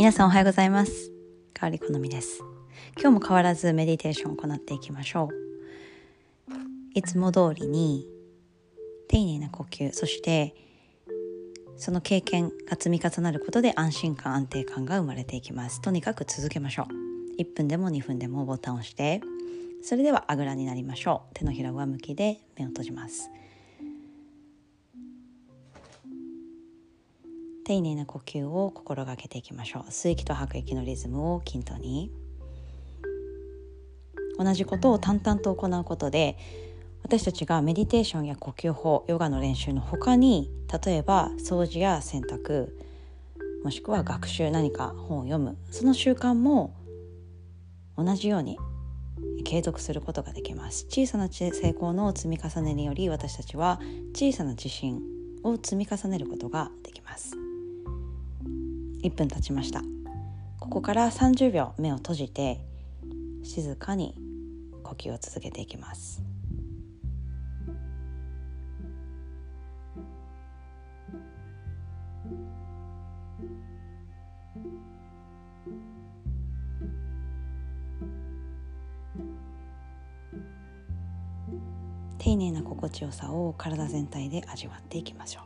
[0.00, 1.12] 皆さんおはようございます。
[1.52, 2.42] かわりこのみです。
[2.98, 5.28] 今日も変わらずメディテーションを行っていきましょ
[6.48, 6.54] う。
[6.94, 8.08] いつも通りに
[9.08, 10.54] 丁寧な呼吸そして
[11.76, 15.82] その経験が積み重なることで安心感安定感が生まれていきます。
[15.82, 16.86] とにかく続けましょ
[17.38, 17.42] う。
[17.42, 19.20] 1分でも2分でもボタンを押して
[19.82, 21.34] それではあぐらになりましょう。
[21.34, 23.28] 手のひら上向きで目を閉じます。
[27.70, 29.90] 丁寧な呼吸を心がけていきましょう。
[29.90, 32.10] 吸う息と吐く息のリズムを均等に。
[34.36, 36.36] 同じことを淡々と行うことで
[37.04, 40.50] 私たちがメディテーションや呼吸法ヨガの練習の他に
[40.84, 42.70] 例えば掃除や洗濯
[43.62, 46.74] もしくは学習何か本を読むその習慣も
[47.96, 48.58] 同じように
[49.44, 50.86] 継続することができます。
[50.88, 53.78] 小さな成功の積み重ねにより私たちは
[54.12, 55.02] 小さな自信
[55.44, 57.49] を積み重ねることができます。
[59.02, 59.82] 1分経ちました。
[60.58, 62.60] ここから30秒目を閉じて
[63.42, 64.14] 静かに
[64.82, 66.22] 呼吸を続けていきます。
[82.18, 85.40] 丁寧な心地よさを体全体で味わっていきましょ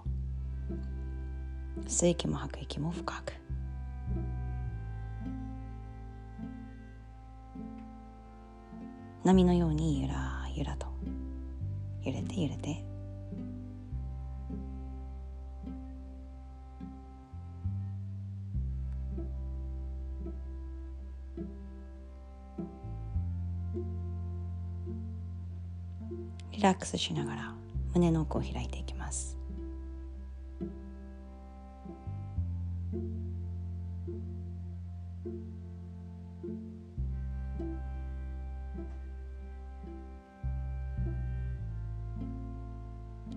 [1.78, 1.84] う。
[1.86, 3.43] 吸う息も吐く息も深く。
[9.24, 10.14] 波のようにゆら
[10.54, 10.86] ゆらと。
[12.02, 12.84] 揺れて揺れて。
[26.52, 27.54] リラックスしながら
[27.94, 29.38] 胸の奥を開いていきます。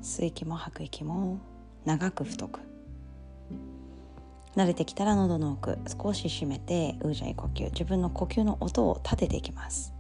[0.07, 1.39] 吸う息も吐く息も
[1.83, 2.61] 長く太く。
[4.55, 7.65] 慣れてきたら喉の奥少し締めてうーじゃい呼吸。
[7.71, 9.96] 自分の呼吸の音を立てていきます。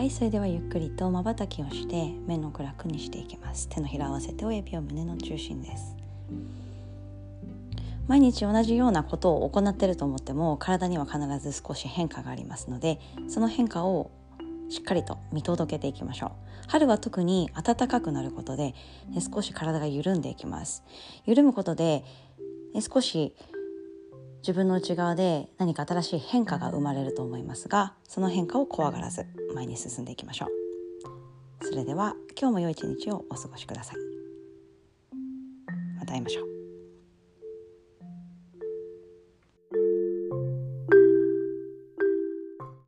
[0.00, 3.68] はいそれではゆっくりとまばたきをして目の暗くにしていきます。
[3.68, 5.94] 手のひら合わせて親指を胸の中心です。
[8.08, 14.10] 毎日同じようなことを行っていると思っても体には必ず少し変化がありますのでその変化を
[14.70, 16.30] しっかりと見届けていきましょう。
[16.66, 18.74] 春は特に暖かくなることで、
[19.10, 20.82] ね、少し体が緩んでいきます。
[21.26, 22.06] 緩むことで、
[22.72, 23.36] ね、少し
[24.40, 30.60] 自分の内側で何か新しい変化が生まれると思いますがその変化を怖がらず前に進んでいきましょう。
[31.66, 33.96] それでは今日も良い一日をお過ごしください。
[35.98, 36.59] また会いましょう。